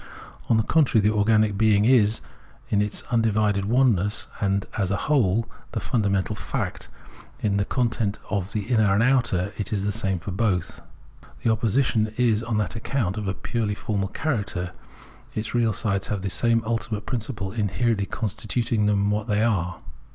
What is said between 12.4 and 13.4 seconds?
on that account of a